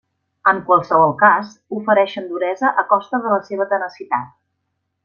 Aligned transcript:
En 0.51 0.61
qualssevol 0.69 1.13
cas, 1.19 1.51
ofereixen 1.81 2.27
duresa 2.33 2.73
a 2.85 2.87
costa 2.95 3.21
de 3.27 3.37
la 3.37 3.41
seva 3.53 3.71
tenacitat. 3.77 4.35